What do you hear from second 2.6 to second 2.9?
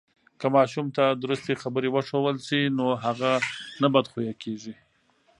نو